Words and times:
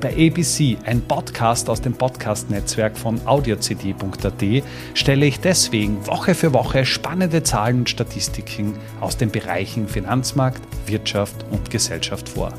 Bei 0.00 0.12
ABC, 0.12 0.76
ein 0.84 1.00
Podcast 1.00 1.70
aus 1.70 1.80
dem 1.80 1.94
Podcast-Netzwerk 1.94 2.98
von 2.98 3.18
audiocd.at, 3.26 4.62
stelle 4.92 5.24
ich 5.26 5.40
deswegen 5.40 6.06
Woche 6.06 6.34
für 6.34 6.52
Woche 6.52 6.84
spannende 6.84 7.42
Zahlen 7.42 7.78
und 7.78 7.90
Statistiken 7.90 8.74
aus 9.00 9.16
den 9.16 9.30
Bereichen 9.30 9.88
Finanzmarkt, 9.88 10.60
Wirtschaft 10.86 11.46
und 11.50 11.70
Gesellschaft 11.70 12.28
vor. 12.28 12.52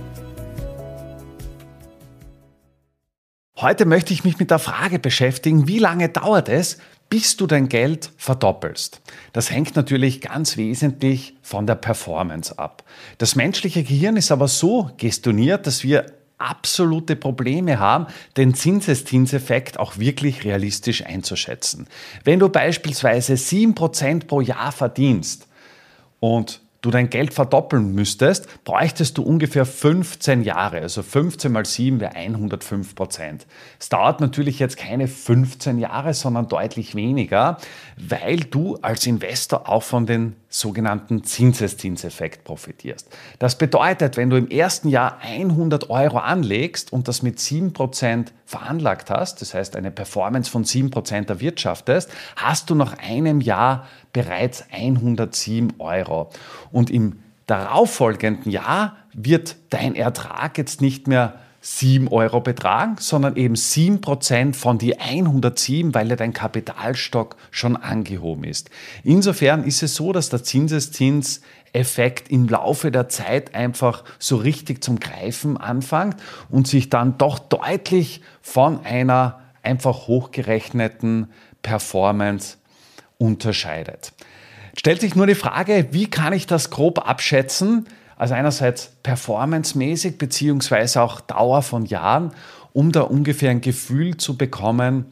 Heute 3.59 3.85
möchte 3.85 4.13
ich 4.13 4.23
mich 4.23 4.39
mit 4.39 4.49
der 4.49 4.59
Frage 4.59 4.97
beschäftigen, 4.97 5.67
wie 5.67 5.79
lange 5.79 6.09
dauert 6.09 6.49
es, 6.49 6.79
bis 7.09 7.37
du 7.37 7.45
dein 7.45 7.69
Geld 7.69 8.11
verdoppelst. 8.17 9.01
Das 9.33 9.51
hängt 9.51 9.75
natürlich 9.75 10.21
ganz 10.21 10.57
wesentlich 10.57 11.35
von 11.43 11.67
der 11.67 11.75
Performance 11.75 12.57
ab. 12.57 12.83
Das 13.19 13.35
menschliche 13.35 13.83
Gehirn 13.83 14.17
ist 14.17 14.31
aber 14.31 14.47
so 14.47 14.89
gestoniert, 14.97 15.67
dass 15.67 15.83
wir 15.83 16.16
absolute 16.37 17.15
Probleme 17.15 17.79
haben, 17.79 18.07
den 18.35 18.53
Zinseszinseffekt 18.53 19.79
auch 19.79 19.97
wirklich 19.97 20.43
realistisch 20.43 21.05
einzuschätzen. 21.05 21.87
Wenn 22.23 22.39
du 22.39 22.49
beispielsweise 22.49 23.33
7% 23.33 24.27
pro 24.27 24.41
Jahr 24.41 24.71
verdienst 24.71 25.47
und 26.19 26.61
du 26.81 26.91
dein 26.91 27.09
Geld 27.09 27.33
verdoppeln 27.33 27.93
müsstest, 27.93 28.63
bräuchtest 28.63 29.17
du 29.17 29.23
ungefähr 29.23 29.65
15 29.65 30.43
Jahre. 30.43 30.81
Also 30.81 31.03
15 31.03 31.51
mal 31.51 31.65
7 31.65 31.99
wäre 31.99 32.15
105 32.15 32.95
Prozent. 32.95 33.45
Es 33.79 33.89
dauert 33.89 34.21
natürlich 34.21 34.59
jetzt 34.59 34.77
keine 34.77 35.07
15 35.07 35.79
Jahre, 35.79 36.13
sondern 36.13 36.47
deutlich 36.47 36.95
weniger, 36.95 37.57
weil 37.97 38.37
du 38.37 38.77
als 38.81 39.05
Investor 39.07 39.67
auch 39.69 39.83
von 39.83 40.05
den 40.05 40.35
sogenannten 40.49 41.23
Zinseszinseffekt 41.23 42.45
profitierst. 42.45 43.09
Das 43.37 43.57
bedeutet, 43.57 44.15
wenn 44.15 44.29
du 44.29 44.37
im 44.37 44.49
ersten 44.49 44.87
Jahr 44.87 45.19
100 45.21 45.89
Euro 45.89 46.19
anlegst 46.19 46.93
und 46.93 47.07
das 47.07 47.21
mit 47.21 47.37
7% 47.37 48.27
veranlagt 48.45 49.09
hast, 49.09 49.41
das 49.41 49.53
heißt 49.53 49.75
eine 49.75 49.91
Performance 49.91 50.49
von 50.49 50.63
7% 50.63 51.27
erwirtschaftest, 51.27 52.09
hast 52.37 52.69
du 52.69 52.75
nach 52.75 52.97
einem 52.97 53.41
Jahr 53.41 53.87
bereits 54.13 54.63
107 54.71 55.73
Euro. 55.79 56.29
Und 56.71 56.89
im 56.89 57.19
darauffolgenden 57.45 58.51
Jahr 58.51 58.97
wird 59.13 59.55
dein 59.69 59.95
Ertrag 59.95 60.57
jetzt 60.57 60.81
nicht 60.81 61.07
mehr 61.07 61.39
7 61.61 62.07
Euro 62.07 62.39
betragen, 62.39 62.95
sondern 62.99 63.35
eben 63.35 63.55
7% 63.55 64.53
von 64.53 64.77
die 64.77 64.99
107, 64.99 65.93
weil 65.93 66.09
ja 66.09 66.15
dein 66.15 66.31
Kapitalstock 66.31 67.35
schon 67.51 67.75
angehoben 67.75 68.45
ist. 68.45 68.69
Insofern 69.03 69.63
ist 69.63 69.83
es 69.83 69.95
so, 69.95 70.13
dass 70.13 70.29
der 70.29 70.43
Zinseszinseffekt 70.43 72.29
im 72.29 72.47
Laufe 72.47 72.89
der 72.89 73.09
Zeit 73.09 73.53
einfach 73.53 74.05
so 74.17 74.37
richtig 74.37 74.81
zum 74.83 74.99
Greifen 74.99 75.57
anfängt 75.57 76.15
und 76.49 76.67
sich 76.67 76.89
dann 76.89 77.17
doch 77.17 77.37
deutlich 77.39 78.21
von 78.41 78.85
einer 78.85 79.41
einfach 79.61 80.07
hochgerechneten 80.07 81.27
Performance 81.63 82.57
unterscheidet. 83.17 84.13
Stellt 84.77 85.01
sich 85.01 85.15
nur 85.15 85.25
die 85.25 85.35
Frage, 85.35 85.87
wie 85.91 86.07
kann 86.07 86.33
ich 86.33 86.45
das 86.45 86.69
grob 86.69 86.99
abschätzen? 87.07 87.87
Also 88.15 88.35
einerseits 88.35 88.91
performancemäßig 89.03 90.17
beziehungsweise 90.17 91.01
auch 91.01 91.19
Dauer 91.19 91.63
von 91.63 91.85
Jahren, 91.85 92.31
um 92.73 92.91
da 92.91 93.01
ungefähr 93.01 93.49
ein 93.49 93.61
Gefühl 93.61 94.17
zu 94.17 94.37
bekommen, 94.37 95.05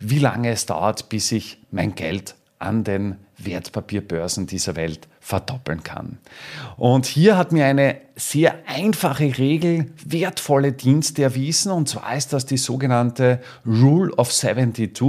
wie 0.00 0.18
lange 0.18 0.50
es 0.50 0.66
dauert, 0.66 1.08
bis 1.08 1.30
ich 1.30 1.58
mein 1.70 1.94
Geld 1.94 2.34
an 2.58 2.82
den 2.82 3.16
Wertpapierbörsen 3.38 4.46
dieser 4.46 4.76
Welt 4.76 5.08
verdoppeln 5.20 5.82
kann. 5.82 6.18
Und 6.76 7.06
hier 7.06 7.36
hat 7.36 7.52
mir 7.52 7.66
eine 7.66 7.96
sehr 8.16 8.54
einfache 8.66 9.38
Regel 9.38 9.92
wertvolle 10.04 10.72
Dienste 10.72 11.22
erwiesen, 11.22 11.72
und 11.72 11.88
zwar 11.88 12.16
ist 12.16 12.32
das 12.32 12.46
die 12.46 12.56
sogenannte 12.56 13.40
Rule 13.66 14.12
of 14.14 14.32
72. 14.32 15.00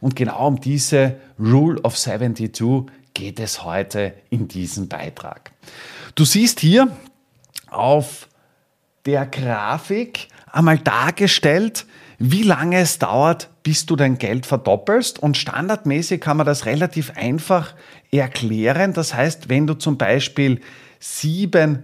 Und 0.00 0.16
genau 0.16 0.46
um 0.46 0.60
diese 0.60 1.16
Rule 1.38 1.80
of 1.82 1.96
72 1.96 2.86
geht 3.18 3.40
es 3.40 3.64
heute 3.64 4.14
in 4.30 4.46
diesem 4.46 4.86
Beitrag. 4.86 5.50
Du 6.14 6.24
siehst 6.24 6.60
hier 6.60 6.96
auf 7.68 8.28
der 9.06 9.26
Grafik 9.26 10.28
einmal 10.52 10.78
dargestellt, 10.78 11.84
wie 12.20 12.44
lange 12.44 12.78
es 12.78 13.00
dauert, 13.00 13.50
bis 13.64 13.86
du 13.86 13.96
dein 13.96 14.18
Geld 14.18 14.46
verdoppelst. 14.46 15.18
Und 15.18 15.36
standardmäßig 15.36 16.20
kann 16.20 16.36
man 16.36 16.46
das 16.46 16.64
relativ 16.64 17.10
einfach 17.16 17.74
erklären. 18.12 18.92
Das 18.92 19.14
heißt, 19.14 19.48
wenn 19.48 19.66
du 19.66 19.74
zum 19.74 19.98
Beispiel 19.98 20.60
7% 21.02 21.82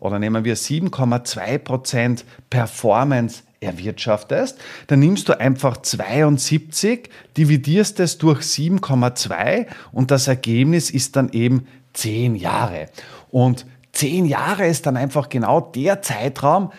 oder 0.00 0.18
nehmen 0.18 0.44
wir 0.44 0.56
7,2% 0.56 2.24
Performance 2.50 3.44
erwirtschaftest, 3.60 4.58
dann 4.86 5.00
nimmst 5.00 5.28
du 5.28 5.38
einfach 5.38 5.78
72, 5.78 7.10
dividierst 7.36 8.00
es 8.00 8.18
durch 8.18 8.40
7,2 8.40 9.66
und 9.92 10.10
das 10.10 10.28
Ergebnis 10.28 10.90
ist 10.90 11.16
dann 11.16 11.30
eben 11.32 11.66
10 11.94 12.36
Jahre. 12.36 12.86
Und 13.30 13.66
10 13.92 14.26
Jahre 14.26 14.66
ist 14.66 14.86
dann 14.86 14.96
einfach 14.96 15.28
genau 15.28 15.60
der 15.60 16.02
Zeitraum, 16.02 16.72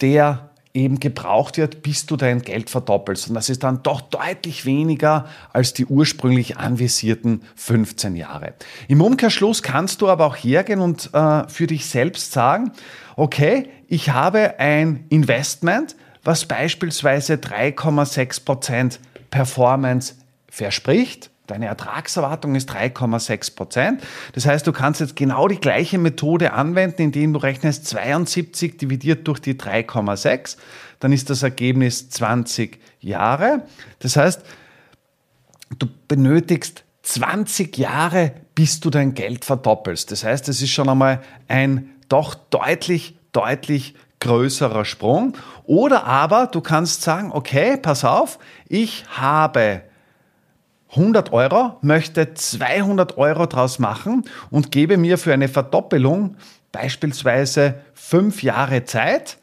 der 0.00 0.51
eben 0.74 1.00
gebraucht 1.00 1.58
wird, 1.58 1.82
bis 1.82 2.06
du 2.06 2.16
dein 2.16 2.40
Geld 2.42 2.70
verdoppelst. 2.70 3.28
Und 3.28 3.34
das 3.34 3.48
ist 3.48 3.62
dann 3.62 3.82
doch 3.82 4.00
deutlich 4.00 4.64
weniger 4.64 5.26
als 5.52 5.74
die 5.74 5.84
ursprünglich 5.84 6.56
anvisierten 6.56 7.42
15 7.56 8.16
Jahre. 8.16 8.54
Im 8.88 9.02
Umkehrschluss 9.02 9.62
kannst 9.62 10.00
du 10.00 10.08
aber 10.08 10.26
auch 10.26 10.36
hergehen 10.36 10.80
und 10.80 11.10
äh, 11.12 11.46
für 11.48 11.66
dich 11.66 11.86
selbst 11.86 12.32
sagen, 12.32 12.72
okay, 13.16 13.68
ich 13.86 14.10
habe 14.10 14.58
ein 14.58 15.04
Investment, 15.10 15.96
was 16.24 16.46
beispielsweise 16.46 17.34
3,6% 17.34 18.98
Performance 19.30 20.14
verspricht 20.48 21.31
Deine 21.52 21.66
Ertragserwartung 21.66 22.54
ist 22.54 22.70
3,6 22.70 23.54
Prozent. 23.54 24.02
Das 24.32 24.46
heißt, 24.46 24.66
du 24.66 24.72
kannst 24.72 25.02
jetzt 25.02 25.16
genau 25.16 25.48
die 25.48 25.60
gleiche 25.60 25.98
Methode 25.98 26.54
anwenden, 26.54 27.02
indem 27.02 27.34
du 27.34 27.40
rechnest 27.40 27.86
72 27.88 28.78
dividiert 28.78 29.28
durch 29.28 29.38
die 29.38 29.52
3,6. 29.52 30.56
Dann 30.98 31.12
ist 31.12 31.28
das 31.28 31.42
Ergebnis 31.42 32.08
20 32.08 32.80
Jahre. 33.00 33.64
Das 33.98 34.16
heißt, 34.16 34.40
du 35.78 35.88
benötigst 36.08 36.84
20 37.02 37.76
Jahre, 37.76 38.32
bis 38.54 38.80
du 38.80 38.88
dein 38.88 39.12
Geld 39.12 39.44
verdoppelst. 39.44 40.10
Das 40.10 40.24
heißt, 40.24 40.48
es 40.48 40.62
ist 40.62 40.70
schon 40.70 40.88
einmal 40.88 41.20
ein 41.48 41.90
doch 42.08 42.34
deutlich, 42.34 43.18
deutlich 43.32 43.94
größerer 44.20 44.86
Sprung. 44.86 45.36
Oder 45.64 46.06
aber 46.06 46.46
du 46.46 46.62
kannst 46.62 47.02
sagen, 47.02 47.30
okay, 47.30 47.76
pass 47.76 48.06
auf, 48.06 48.38
ich 48.68 49.04
habe 49.10 49.82
100 50.92 51.32
Euro, 51.32 51.78
möchte 51.80 52.34
200 52.34 53.16
Euro 53.16 53.46
draus 53.46 53.78
machen 53.78 54.24
und 54.50 54.70
gebe 54.70 54.96
mir 54.96 55.18
für 55.18 55.32
eine 55.32 55.48
Verdoppelung 55.48 56.36
beispielsweise 56.70 57.76
fünf 57.94 58.42
Jahre 58.42 58.84
Zeit, 58.84 59.38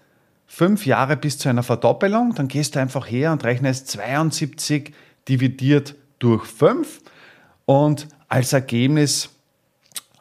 fünf 0.45 0.85
Jahre 0.85 1.17
bis 1.17 1.37
zu 1.37 1.49
einer 1.49 1.63
Verdoppelung, 1.63 2.35
dann 2.35 2.47
gehst 2.47 2.75
du 2.75 2.79
einfach 2.79 3.09
her 3.09 3.31
und 3.31 3.43
rechnest 3.43 3.87
72 3.89 4.93
dividiert 5.27 5.95
durch 6.19 6.45
5 6.45 7.01
und 7.65 8.07
als 8.27 8.53
Ergebnis 8.53 9.29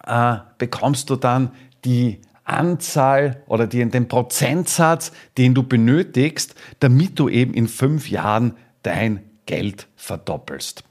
äh, 0.06 0.37
bekommst 0.56 1.11
du 1.11 1.17
dann 1.17 1.50
die 1.85 2.20
Anzahl 2.44 3.43
oder 3.47 3.67
die, 3.67 3.85
den 3.85 4.08
Prozentsatz, 4.08 5.12
den 5.37 5.55
du 5.55 5.62
benötigst, 5.62 6.55
damit 6.81 7.19
du 7.19 7.29
eben 7.29 7.53
in 7.53 7.69
fünf 7.69 8.08
Jahren 8.08 8.55
dein 8.82 9.28
Geld 9.49 9.89
verdoppelst. 9.97 10.85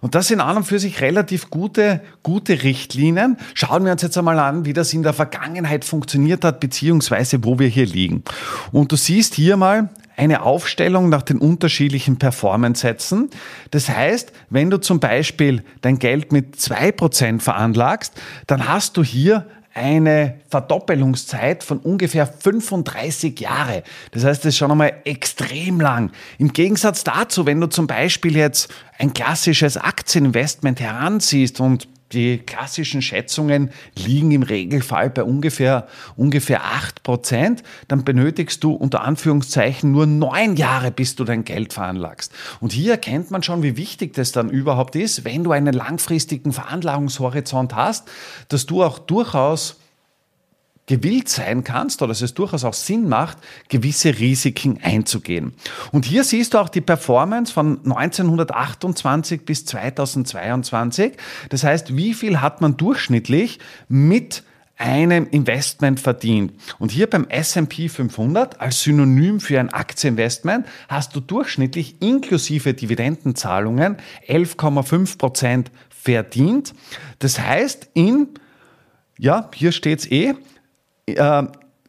Und 0.00 0.14
das 0.14 0.28
sind 0.28 0.40
an 0.40 0.56
und 0.56 0.64
für 0.64 0.78
sich 0.78 1.00
relativ 1.02 1.50
gute, 1.50 2.00
gute 2.22 2.62
Richtlinien. 2.62 3.36
Schauen 3.54 3.84
wir 3.84 3.92
uns 3.92 4.02
jetzt 4.02 4.16
einmal 4.16 4.38
an, 4.38 4.64
wie 4.64 4.72
das 4.72 4.94
in 4.94 5.02
der 5.02 5.12
Vergangenheit 5.12 5.84
funktioniert 5.84 6.42
hat, 6.44 6.58
beziehungsweise 6.58 7.44
wo 7.44 7.58
wir 7.58 7.68
hier 7.68 7.86
liegen. 7.86 8.24
Und 8.72 8.90
du 8.92 8.96
siehst 8.96 9.34
hier 9.34 9.56
mal 9.56 9.90
eine 10.16 10.42
Aufstellung 10.42 11.10
nach 11.10 11.22
den 11.22 11.38
unterschiedlichen 11.38 12.18
Performance-Sätzen. 12.18 13.28
Das 13.70 13.88
heißt, 13.90 14.32
wenn 14.48 14.70
du 14.70 14.78
zum 14.78 15.00
Beispiel 15.00 15.62
dein 15.82 15.98
Geld 15.98 16.32
mit 16.32 16.56
2% 16.56 17.40
veranlagst, 17.40 18.14
dann 18.46 18.68
hast 18.68 18.96
du 18.96 19.04
hier 19.04 19.46
eine 19.74 20.40
Verdoppelungszeit 20.48 21.62
von 21.62 21.78
ungefähr 21.78 22.26
35 22.26 23.38
Jahre. 23.40 23.82
Das 24.12 24.24
heißt, 24.24 24.44
das 24.44 24.54
ist 24.54 24.58
schon 24.58 24.70
einmal 24.70 24.94
extrem 25.04 25.80
lang. 25.80 26.10
Im 26.38 26.52
Gegensatz 26.52 27.04
dazu, 27.04 27.46
wenn 27.46 27.60
du 27.60 27.68
zum 27.68 27.86
Beispiel 27.86 28.36
jetzt 28.36 28.72
ein 28.98 29.12
klassisches 29.12 29.76
Aktieninvestment 29.76 30.80
heranziehst 30.80 31.60
und 31.60 31.88
die 32.12 32.38
klassischen 32.38 33.02
Schätzungen 33.02 33.70
liegen 33.94 34.30
im 34.30 34.42
Regelfall 34.42 35.10
bei 35.10 35.22
ungefähr, 35.22 35.86
ungefähr 36.16 36.62
8%. 37.04 37.58
Dann 37.88 38.04
benötigst 38.04 38.64
du 38.64 38.72
unter 38.72 39.02
Anführungszeichen 39.02 39.92
nur 39.92 40.06
neun 40.06 40.56
Jahre, 40.56 40.90
bis 40.90 41.16
du 41.16 41.24
dein 41.24 41.44
Geld 41.44 41.72
veranlagst. 41.72 42.32
Und 42.60 42.72
hier 42.72 42.92
erkennt 42.92 43.30
man 43.30 43.42
schon, 43.42 43.62
wie 43.62 43.76
wichtig 43.76 44.14
das 44.14 44.32
dann 44.32 44.48
überhaupt 44.48 44.96
ist, 44.96 45.24
wenn 45.24 45.44
du 45.44 45.52
einen 45.52 45.74
langfristigen 45.74 46.52
Veranlagungshorizont 46.52 47.74
hast, 47.74 48.08
dass 48.48 48.66
du 48.66 48.82
auch 48.82 48.98
durchaus 48.98 49.76
gewillt 50.88 51.28
sein 51.28 51.62
kannst 51.62 52.02
oder 52.02 52.08
dass 52.08 52.22
es 52.22 52.34
durchaus 52.34 52.64
auch 52.64 52.74
Sinn 52.74 53.08
macht, 53.08 53.38
gewisse 53.68 54.18
Risiken 54.18 54.80
einzugehen. 54.82 55.52
Und 55.92 56.06
hier 56.06 56.24
siehst 56.24 56.54
du 56.54 56.58
auch 56.58 56.68
die 56.68 56.80
Performance 56.80 57.52
von 57.52 57.78
1928 57.84 59.44
bis 59.44 59.64
2022. 59.66 61.12
Das 61.50 61.62
heißt, 61.62 61.96
wie 61.96 62.14
viel 62.14 62.40
hat 62.40 62.60
man 62.60 62.76
durchschnittlich 62.76 63.60
mit 63.88 64.42
einem 64.78 65.26
Investment 65.30 65.98
verdient. 65.98 66.52
Und 66.78 66.92
hier 66.92 67.08
beim 67.10 67.26
S&P 67.28 67.88
500 67.88 68.60
als 68.60 68.82
Synonym 68.82 69.40
für 69.40 69.58
ein 69.58 69.70
Aktieninvestment 69.70 70.66
hast 70.88 71.16
du 71.16 71.20
durchschnittlich 71.20 71.96
inklusive 72.00 72.74
Dividendenzahlungen 72.74 73.96
11,5 74.28 75.18
Prozent 75.18 75.70
verdient. 75.90 76.74
Das 77.18 77.40
heißt, 77.40 77.90
in, 77.94 78.28
ja, 79.18 79.50
hier 79.52 79.72
steht's 79.72 80.06
eh, 80.06 80.34
äh, 81.16 81.46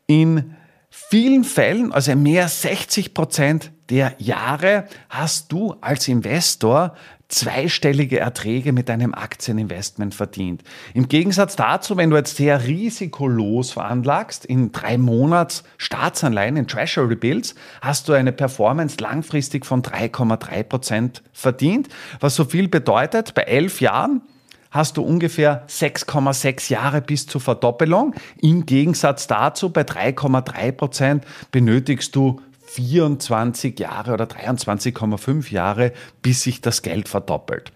in 0.08 0.56
vielen 0.90 1.44
Fällen, 1.44 1.92
also 1.92 2.16
mehr 2.16 2.44
als 2.44 2.62
60 2.62 3.14
Prozent 3.14 3.72
der 3.90 4.14
Jahre, 4.18 4.86
hast 5.10 5.52
du 5.52 5.76
als 5.82 6.08
Investor 6.08 6.96
zweistellige 7.30 8.20
Erträge 8.20 8.74
mit 8.74 8.90
deinem 8.90 9.14
Aktieninvestment 9.14 10.16
verdient. 10.16 10.64
Im 10.96 11.08
Gegensatz 11.08 11.56
dazu, 11.56 11.96
wenn 11.96 12.10
du 12.10 12.18
jetzt 12.18 12.36
sehr 12.36 12.66
risikolos 12.66 13.72
veranlagst, 13.72 14.46
in 14.46 14.72
drei 14.72 14.98
Monats 14.98 15.64
Staatsanleihen, 15.78 16.58
in 16.58 16.68
Treasury 16.68 17.16
Bills, 17.16 17.54
hast 17.82 18.10
du 18.10 18.14
eine 18.14 18.32
Performance 18.32 18.98
langfristig 19.00 19.66
von 19.66 19.84
3,3 19.84 20.64
Prozent 20.64 21.24
verdient, 21.32 21.88
was 22.20 22.36
so 22.36 22.46
viel 22.46 22.68
bedeutet, 22.68 23.36
bei 23.36 23.44
elf 23.44 23.80
Jahren 23.80 24.22
hast 24.72 24.98
du 24.98 25.02
ungefähr 25.02 25.66
6,6 25.68 26.72
Jahre 26.72 27.02
bis 27.02 27.26
zur 27.26 27.42
Verdoppelung. 27.42 28.14
Im 28.42 28.66
Gegensatz 28.66 29.28
dazu, 29.28 29.70
bei 29.70 29.82
3,3 29.82 30.72
Prozent 30.72 31.26
benötigst 31.52 32.16
du 32.16 32.42
24 32.70 33.80
Jahre 33.80 34.14
oder 34.14 34.26
23,5 34.26 35.52
Jahre, 35.52 35.92
bis 36.22 36.44
sich 36.44 36.62
das 36.62 36.84
Geld 36.84 37.10
verdoppelt. 37.10 37.72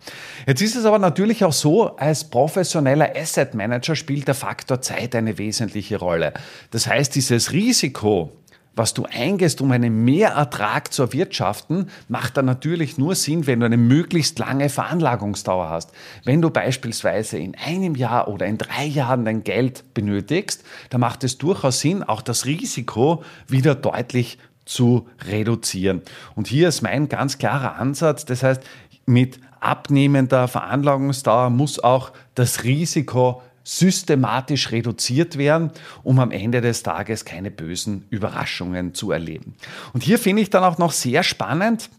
Jetzt 0.45 0.61
ist 0.61 0.75
es 0.75 0.85
aber 0.85 0.99
natürlich 0.99 1.43
auch 1.43 1.53
so, 1.53 1.95
als 1.97 2.29
professioneller 2.29 3.15
Asset 3.15 3.55
Manager 3.55 3.95
spielt 3.95 4.27
der 4.27 4.35
Faktor 4.35 4.81
Zeit 4.81 5.15
eine 5.15 5.39
wesentliche 5.39 5.97
Rolle. 5.97 6.33
Das 6.69 6.85
heißt, 6.85 7.15
dieses 7.15 7.51
Risiko, 7.53 8.31
was 8.75 8.93
du 8.93 9.05
eingehst, 9.05 9.61
um 9.61 9.71
einen 9.71 10.03
Mehrertrag 10.03 10.91
zu 10.91 11.03
erwirtschaften, 11.03 11.89
macht 12.07 12.37
dann 12.37 12.45
natürlich 12.45 12.97
nur 12.97 13.15
Sinn, 13.15 13.45
wenn 13.45 13.59
du 13.59 13.65
eine 13.65 13.77
möglichst 13.77 14.39
lange 14.39 14.69
Veranlagungsdauer 14.69 15.69
hast. 15.69 15.91
Wenn 16.23 16.41
du 16.41 16.49
beispielsweise 16.49 17.37
in 17.37 17.55
einem 17.55 17.95
Jahr 17.95 18.27
oder 18.27 18.47
in 18.47 18.57
drei 18.57 18.85
Jahren 18.85 19.25
dein 19.25 19.43
Geld 19.43 19.83
benötigst, 19.93 20.63
dann 20.89 21.01
macht 21.01 21.23
es 21.23 21.37
durchaus 21.37 21.79
Sinn, 21.79 22.03
auch 22.03 22.21
das 22.21 22.45
Risiko 22.45 23.23
wieder 23.47 23.75
deutlich 23.75 24.39
zu 24.65 25.07
reduzieren. 25.27 26.01
Und 26.35 26.47
hier 26.47 26.69
ist 26.69 26.81
mein 26.81 27.09
ganz 27.09 27.37
klarer 27.37 27.75
Ansatz. 27.75 28.25
Das 28.25 28.43
heißt, 28.43 28.63
mit 29.05 29.39
abnehmender 29.59 30.47
Veranlagungsdauer 30.47 31.49
muss 31.49 31.79
auch 31.79 32.11
das 32.35 32.63
Risiko 32.63 33.41
systematisch 33.63 34.71
reduziert 34.71 35.37
werden, 35.37 35.71
um 36.03 36.19
am 36.19 36.31
Ende 36.31 36.61
des 36.61 36.83
Tages 36.83 37.25
keine 37.25 37.51
bösen 37.51 38.05
Überraschungen 38.09 38.93
zu 38.93 39.11
erleben. 39.11 39.55
Und 39.93 40.03
hier 40.03 40.19
finde 40.19 40.41
ich 40.41 40.49
dann 40.49 40.63
auch 40.63 40.77
noch 40.77 40.91
sehr 40.91 41.23
spannend, 41.23 41.89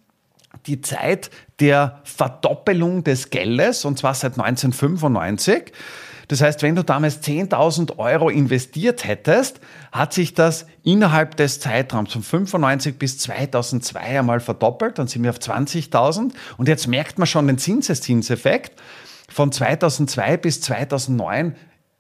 die 0.67 0.81
Zeit 0.81 1.31
der 1.61 2.01
Verdoppelung 2.05 3.05
des 3.05 3.31
Geldes, 3.31 3.85
und 3.85 3.99
zwar 3.99 4.15
seit 4.15 4.39
1995. 4.39 5.73
Das 6.29 6.41
heißt, 6.41 6.63
wenn 6.63 6.75
du 6.75 6.83
damals 6.83 7.23
10.000 7.23 7.99
Euro 7.99 8.31
investiert 8.31 9.05
hättest, 9.05 9.61
hat 9.93 10.13
sich 10.13 10.35
das 10.35 10.67
innerhalb 10.83 11.37
des 11.37 11.61
Zeitraums 11.61 12.13
von 12.13 12.23
95 12.23 12.99
bis 12.99 13.19
2002 13.19 14.01
einmal 14.01 14.41
verdoppelt, 14.41 14.99
dann 14.99 15.07
sind 15.07 15.23
wir 15.23 15.31
auf 15.31 15.39
20.000 15.39 16.33
und 16.57 16.69
jetzt 16.69 16.87
merkt 16.87 17.19
man 17.19 17.27
schon 17.27 17.47
den 17.47 17.59
Zinseszinseffekt. 17.59 18.81
Von 19.35 19.51
2002 19.51 20.37
bis 20.37 20.61
2009 20.61 21.57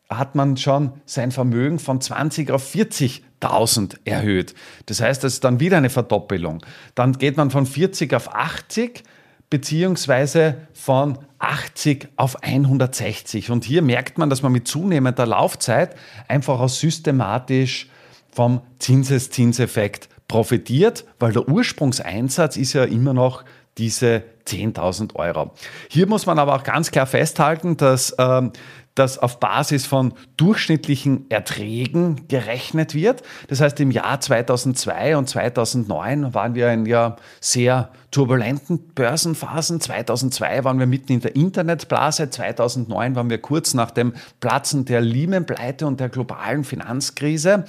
hat 0.08 0.36
man 0.36 0.56
schon 0.56 0.92
sein 1.04 1.32
Vermögen 1.32 1.80
von 1.80 2.00
20 2.00 2.52
auf 2.52 2.72
40.000 2.72 3.96
erhöht. 4.04 4.54
Das 4.86 5.00
heißt, 5.00 5.24
das 5.24 5.32
ist 5.32 5.42
dann 5.42 5.58
wieder 5.58 5.78
eine 5.78 5.90
Verdoppelung. 5.90 6.64
Dann 6.94 7.14
geht 7.14 7.36
man 7.36 7.50
von 7.50 7.66
40 7.66 8.14
auf 8.14 8.32
80 8.32 9.02
beziehungsweise 9.50 10.68
von 10.74 11.18
80 11.40 12.06
auf 12.14 12.40
160. 12.40 13.50
Und 13.50 13.64
hier 13.64 13.82
merkt 13.82 14.16
man, 14.16 14.30
dass 14.30 14.42
man 14.42 14.52
mit 14.52 14.68
zunehmender 14.68 15.26
Laufzeit 15.26 15.96
einfach 16.28 16.60
auch 16.60 16.68
systematisch 16.68 17.88
vom 18.30 18.60
Zinseszinseffekt 18.78 20.08
profitiert, 20.28 21.04
weil 21.18 21.32
der 21.32 21.48
Ursprungseinsatz 21.48 22.56
ist 22.56 22.74
ja 22.74 22.84
immer 22.84 23.12
noch 23.12 23.44
diese 23.78 24.22
10.000 24.46 25.16
Euro. 25.16 25.52
Hier 25.88 26.06
muss 26.06 26.26
man 26.26 26.38
aber 26.38 26.54
auch 26.54 26.62
ganz 26.62 26.90
klar 26.90 27.06
festhalten, 27.06 27.76
dass 27.76 28.14
ähm, 28.18 28.52
das 28.94 29.18
auf 29.18 29.40
Basis 29.40 29.86
von 29.86 30.14
durchschnittlichen 30.36 31.28
Erträgen 31.28 32.28
gerechnet 32.28 32.94
wird. 32.94 33.22
Das 33.48 33.60
heißt, 33.60 33.80
im 33.80 33.90
Jahr 33.90 34.20
2002 34.20 35.16
und 35.16 35.28
2009 35.28 36.32
waren 36.32 36.54
wir 36.54 36.72
in 36.72 36.86
ja 36.86 37.16
sehr 37.40 37.90
turbulenten 38.12 38.78
Börsenphasen. 38.94 39.80
2002 39.80 40.62
waren 40.62 40.78
wir 40.78 40.86
mitten 40.86 41.12
in 41.12 41.20
der 41.20 41.34
Internetblase. 41.34 42.30
2009 42.30 43.16
waren 43.16 43.30
wir 43.30 43.38
kurz 43.38 43.74
nach 43.74 43.90
dem 43.90 44.14
Platzen 44.38 44.84
der 44.84 45.00
Lehman-Pleite 45.00 45.86
und 45.86 45.98
der 45.98 46.08
globalen 46.08 46.62
Finanzkrise. 46.62 47.64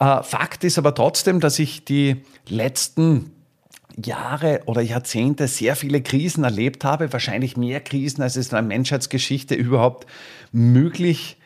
Äh, 0.00 0.22
Fakt 0.22 0.64
ist 0.64 0.78
aber 0.78 0.94
trotzdem, 0.94 1.40
dass 1.40 1.58
ich 1.58 1.84
die 1.84 2.22
letzten 2.48 3.35
Jahre 4.04 4.62
oder 4.66 4.82
Jahrzehnte 4.82 5.48
sehr 5.48 5.76
viele 5.76 6.02
Krisen 6.02 6.44
erlebt 6.44 6.84
habe, 6.84 7.12
wahrscheinlich 7.12 7.56
mehr 7.56 7.80
Krisen, 7.80 8.22
als 8.22 8.36
es 8.36 8.48
in 8.48 8.56
der 8.56 8.62
Menschheitsgeschichte 8.62 9.54
überhaupt 9.54 10.06
möglich 10.52 11.38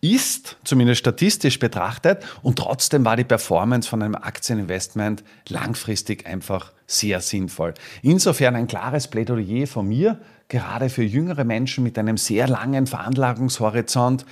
ist, 0.00 0.56
zumindest 0.64 1.00
statistisch 1.00 1.58
betrachtet, 1.58 2.24
und 2.42 2.56
trotzdem 2.56 3.04
war 3.04 3.16
die 3.16 3.24
Performance 3.24 3.88
von 3.88 4.02
einem 4.02 4.14
Aktieninvestment 4.14 5.22
langfristig 5.48 6.26
einfach 6.26 6.72
sehr 6.86 7.20
sinnvoll. 7.20 7.74
Insofern 8.02 8.56
ein 8.56 8.66
klares 8.66 9.08
Plädoyer 9.08 9.66
von 9.66 9.86
mir, 9.86 10.18
gerade 10.48 10.88
für 10.88 11.04
jüngere 11.04 11.44
Menschen 11.44 11.84
mit 11.84 11.98
einem 11.98 12.16
sehr 12.16 12.48
langen 12.48 12.86
Veranlagungshorizont, 12.86 14.24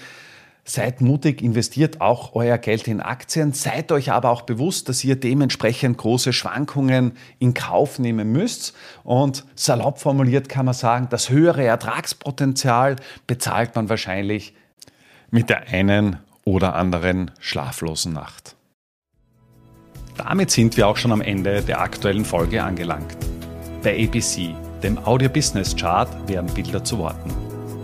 Seid 0.69 1.01
mutig, 1.01 1.41
investiert 1.41 2.03
auch 2.03 2.35
euer 2.35 2.59
Geld 2.59 2.89
in 2.89 3.01
Aktien. 3.01 3.55
Seid 3.55 3.91
euch 3.91 4.13
aber 4.13 4.29
auch 4.29 4.43
bewusst, 4.43 4.91
dass 4.91 5.03
ihr 5.03 5.17
dementsprechend 5.17 5.97
große 5.97 6.35
Schwankungen 6.35 7.13
in 7.39 7.55
Kauf 7.55 7.99
nehmen 7.99 8.33
müsst. 8.33 8.75
Und 9.03 9.47
salopp 9.55 9.99
formuliert 9.99 10.51
kann 10.51 10.67
man 10.67 10.75
sagen, 10.75 11.07
das 11.09 11.31
höhere 11.31 11.65
Ertragspotenzial 11.65 12.97
bezahlt 13.27 13.77
man 13.77 13.89
wahrscheinlich 13.89 14.53
mit 15.31 15.49
der 15.49 15.69
einen 15.69 16.19
oder 16.45 16.75
anderen 16.75 17.31
schlaflosen 17.41 18.13
Nacht. 18.13 18.55
Damit 20.19 20.51
sind 20.51 20.77
wir 20.77 20.87
auch 20.87 20.99
schon 20.99 21.13
am 21.13 21.23
Ende 21.23 21.63
der 21.63 21.81
aktuellen 21.81 22.27
Folge 22.27 22.63
angelangt. 22.63 23.17
Bei 23.83 23.95
ABC, 24.05 24.55
dem 24.83 24.99
Audio 24.99 25.31
Business 25.31 25.75
Chart, 25.75 26.11
werden 26.29 26.53
Bilder 26.53 26.85
zu 26.85 26.99
Worten. 26.99 27.33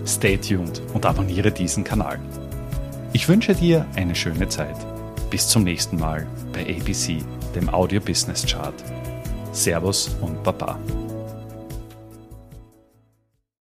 Stay 0.07 0.37
tuned 0.37 0.83
und 0.93 1.07
abonniere 1.07 1.51
diesen 1.51 1.83
Kanal. 1.83 2.21
Ich 3.15 3.29
wünsche 3.29 3.55
dir 3.55 3.87
eine 3.95 4.13
schöne 4.13 4.49
Zeit. 4.49 4.75
Bis 5.31 5.47
zum 5.47 5.63
nächsten 5.63 5.97
Mal 6.01 6.27
bei 6.53 6.63
ABC, 6.63 7.23
dem 7.55 7.69
Audio 7.69 8.01
Business 8.01 8.45
Chart. 8.45 8.75
Servus 9.53 10.17
und 10.21 10.43
Baba. 10.43 10.81